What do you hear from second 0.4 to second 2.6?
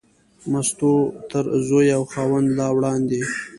مستو تر زوی او خاوند